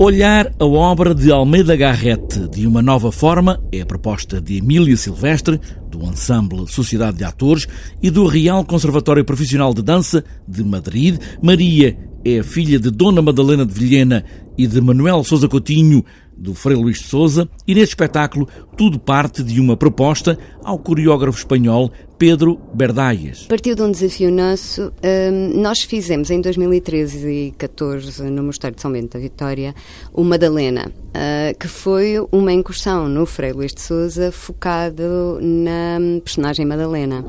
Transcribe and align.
Olhar 0.00 0.54
a 0.60 0.64
obra 0.64 1.12
de 1.12 1.32
Almeida 1.32 1.74
Garrett 1.74 2.48
de 2.50 2.68
uma 2.68 2.80
nova 2.80 3.10
forma 3.10 3.60
é 3.72 3.80
a 3.80 3.86
proposta 3.86 4.40
de 4.40 4.58
Emília 4.58 4.96
Silvestre, 4.96 5.60
do 5.90 6.04
Ensemble 6.04 6.68
Sociedade 6.68 7.16
de 7.16 7.24
Atores 7.24 7.66
e 8.00 8.08
do 8.08 8.24
Real 8.24 8.64
Conservatório 8.64 9.24
Profissional 9.24 9.74
de 9.74 9.82
Dança 9.82 10.24
de 10.46 10.62
Madrid. 10.62 11.18
Maria 11.42 11.98
é 12.24 12.44
filha 12.44 12.78
de 12.78 12.92
Dona 12.92 13.20
Madalena 13.20 13.66
de 13.66 13.74
Vilhena 13.74 14.24
e 14.56 14.68
de 14.68 14.80
Manuel 14.80 15.24
Sousa 15.24 15.48
Coutinho, 15.48 16.04
do 16.36 16.54
Frei 16.54 16.76
Luís 16.76 16.98
de 16.98 17.04
Souza, 17.04 17.48
e 17.68 17.74
neste 17.74 17.90
espetáculo 17.90 18.48
tudo 18.78 18.98
parte 18.98 19.42
de 19.42 19.60
uma 19.60 19.76
proposta 19.76 20.38
ao 20.64 20.78
coreógrafo 20.78 21.38
espanhol 21.38 21.92
Pedro 22.18 22.58
Berdaias. 22.74 23.42
Partiu 23.42 23.76
de 23.76 23.82
um 23.82 23.92
desafio 23.92 24.30
nosso. 24.30 24.92
Hum, 25.04 25.60
nós 25.60 25.82
fizemos 25.82 26.30
em 26.30 26.40
2013 26.40 27.18
e 27.18 27.50
2014, 27.52 28.22
no 28.24 28.42
Mosteiro 28.42 28.74
de 28.74 28.82
São 28.82 28.90
Bento 28.90 29.12
da 29.16 29.20
Vitória, 29.20 29.72
o 30.12 30.24
Madalena, 30.24 30.86
uh, 30.88 31.58
que 31.58 31.68
foi 31.68 32.16
uma 32.32 32.52
incursão 32.52 33.08
no 33.08 33.24
Frei 33.24 33.52
Luís 33.52 33.72
de 33.72 33.82
Souza 33.82 34.32
focado 34.32 35.38
na 35.40 36.20
personagem 36.24 36.66
Madalena. 36.66 37.24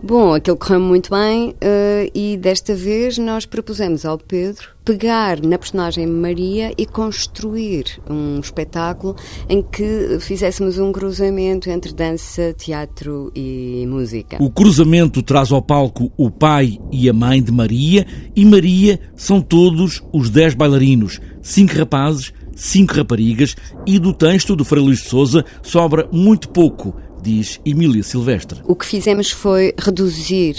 Bom, 0.00 0.34
aquilo 0.34 0.56
correu 0.56 0.80
muito 0.80 1.10
bem 1.10 1.50
uh, 1.50 2.10
e 2.14 2.36
desta 2.36 2.74
vez 2.76 3.18
nós 3.18 3.44
propusemos 3.44 4.04
ao 4.04 4.18
Pedro 4.18 4.68
pegar 4.84 5.42
na 5.42 5.58
personagem 5.58 6.06
Maria 6.06 6.72
e 6.78 6.86
construir 6.86 8.00
um 8.08 8.40
espetáculo 8.40 9.16
em 9.48 9.60
que 9.60 9.77
fizéssemos 10.20 10.78
um 10.78 10.92
cruzamento 10.92 11.70
entre 11.70 11.92
dança, 11.92 12.54
teatro 12.56 13.30
e 13.34 13.84
música. 13.88 14.38
O 14.40 14.50
cruzamento 14.50 15.22
traz 15.22 15.52
ao 15.52 15.62
palco 15.62 16.12
o 16.16 16.30
pai 16.30 16.78
e 16.92 17.08
a 17.08 17.12
mãe 17.12 17.42
de 17.42 17.52
Maria 17.52 18.06
e 18.34 18.44
Maria 18.44 19.00
são 19.16 19.40
todos 19.40 20.02
os 20.12 20.30
dez 20.30 20.54
bailarinos, 20.54 21.20
cinco 21.42 21.74
rapazes, 21.74 22.32
cinco 22.54 22.94
raparigas 22.94 23.56
e 23.86 23.98
do 23.98 24.12
texto 24.12 24.56
do 24.56 24.64
Frei 24.64 24.82
Luís 24.82 24.98
de 24.98 25.08
Souza 25.08 25.44
sobra 25.62 26.08
muito 26.12 26.48
pouco, 26.48 26.94
diz 27.22 27.60
Emília 27.64 28.02
Silvestre. 28.02 28.60
O 28.64 28.74
que 28.74 28.86
fizemos 28.86 29.30
foi 29.30 29.74
reduzir 29.78 30.56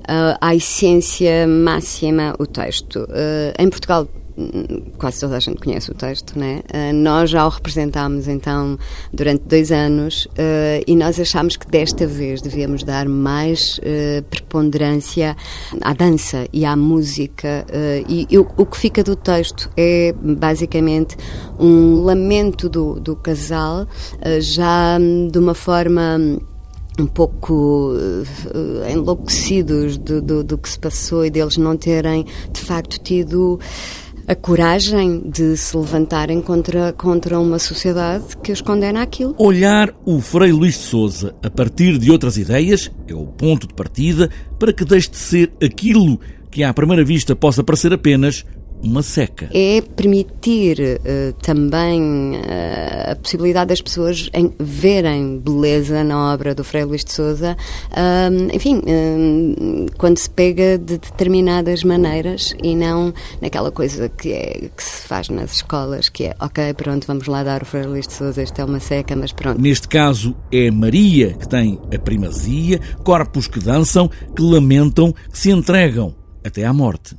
uh, 0.00 0.38
à 0.40 0.54
essência 0.54 1.46
máxima 1.46 2.34
o 2.38 2.46
texto. 2.46 3.00
Uh, 3.00 3.52
em 3.58 3.68
Portugal 3.68 4.08
quase 4.98 5.20
toda 5.20 5.36
a 5.36 5.40
gente 5.40 5.60
conhece 5.60 5.90
o 5.90 5.94
texto, 5.94 6.38
né? 6.38 6.62
Uh, 6.72 6.92
nós 6.94 7.30
já 7.30 7.46
o 7.46 7.48
representámos 7.48 8.28
então 8.28 8.78
durante 9.12 9.44
dois 9.44 9.72
anos 9.72 10.26
uh, 10.26 10.84
e 10.86 10.96
nós 10.96 11.18
achámos 11.18 11.56
que 11.56 11.66
desta 11.66 12.06
vez 12.06 12.40
devíamos 12.42 12.82
dar 12.82 13.08
mais 13.08 13.78
uh, 13.78 14.22
preponderância 14.24 15.36
à 15.80 15.92
dança 15.92 16.46
e 16.52 16.64
à 16.64 16.76
música 16.76 17.66
e, 18.08 18.26
e 18.30 18.38
o, 18.38 18.46
o, 18.56 18.66
que 18.66 18.76
fica 18.76 19.02
do 19.02 19.16
texto 19.16 19.70
é 19.76 20.14
basicamente 20.20 21.16
um 21.58 22.02
lamento 22.02 22.68
do, 22.68 22.98
do 23.00 23.16
casal 23.16 23.86
já 24.40 24.98
de 25.30 25.38
uma 25.38 25.54
forma 25.54 26.18
um 27.00 27.06
pouco 27.06 27.94
uh, 27.94 28.90
enlouquecidos 28.90 29.96
do, 29.96 30.20
do, 30.20 30.44
do, 30.44 30.58
que 30.58 30.68
se 30.68 30.78
passou 30.78 31.24
e 31.24 31.30
deles 31.30 31.56
não 31.56 31.76
terem 31.76 32.26
de 32.52 32.60
facto 32.60 32.98
tido 32.98 33.58
a 34.30 34.34
coragem 34.36 35.28
de 35.28 35.56
se 35.56 35.76
levantarem 35.76 36.40
contra, 36.40 36.92
contra 36.92 37.40
uma 37.40 37.58
sociedade 37.58 38.36
que 38.40 38.52
os 38.52 38.60
condena 38.60 39.02
àquilo. 39.02 39.34
Olhar 39.36 39.92
o 40.06 40.20
Frei 40.20 40.52
Luís 40.52 40.74
de 40.74 40.82
Souza 40.82 41.34
a 41.42 41.50
partir 41.50 41.98
de 41.98 42.12
outras 42.12 42.36
ideias 42.36 42.92
é 43.08 43.12
o 43.12 43.26
ponto 43.26 43.66
de 43.66 43.74
partida 43.74 44.30
para 44.56 44.72
que 44.72 44.84
deixe 44.84 45.10
de 45.10 45.16
ser 45.16 45.52
aquilo 45.60 46.20
que 46.48 46.62
à 46.62 46.72
primeira 46.72 47.04
vista 47.04 47.34
possa 47.34 47.64
parecer 47.64 47.92
apenas 47.92 48.44
uma 48.82 49.02
seca. 49.02 49.48
É 49.52 49.80
permitir 49.80 50.78
uh, 50.80 51.32
também 51.42 52.32
uh, 52.32 53.12
a 53.12 53.16
possibilidade 53.16 53.68
das 53.68 53.80
pessoas 53.80 54.30
em 54.32 54.52
verem 54.58 55.38
beleza 55.38 56.02
na 56.04 56.32
obra 56.32 56.54
do 56.54 56.64
Frei 56.64 56.84
Luís 56.84 57.04
de 57.04 57.12
Souza, 57.12 57.56
uh, 57.90 58.54
enfim, 58.54 58.80
quando 59.98 60.18
se 60.18 60.30
pega 60.30 60.78
de 60.78 60.98
determinadas 60.98 61.84
maneiras 61.84 62.54
e 62.62 62.74
não 62.74 63.12
naquela 63.40 63.70
coisa 63.70 64.08
que, 64.08 64.32
é, 64.32 64.70
que 64.74 64.82
se 64.82 65.02
faz 65.06 65.28
nas 65.28 65.56
escolas, 65.56 66.08
que 66.08 66.24
é, 66.24 66.34
ok, 66.40 66.74
pronto, 66.74 67.06
vamos 67.06 67.26
lá 67.26 67.42
dar 67.42 67.62
o 67.62 67.64
Frei 67.64 67.84
Luís 67.84 68.06
de 68.06 68.14
Souza, 68.14 68.42
isto 68.42 68.60
é 68.60 68.64
uma 68.64 68.80
seca, 68.80 69.14
mas 69.14 69.32
pronto. 69.32 69.60
Neste 69.60 69.88
caso 69.88 70.34
é 70.50 70.70
Maria 70.70 71.34
que 71.34 71.48
tem 71.48 71.78
a 71.94 71.98
primazia, 71.98 72.80
corpos 73.04 73.46
que 73.46 73.60
dançam, 73.60 74.08
que 74.34 74.42
lamentam, 74.42 75.12
que 75.12 75.38
se 75.38 75.50
entregam 75.50 76.14
até 76.44 76.64
à 76.64 76.72
morte. 76.72 77.16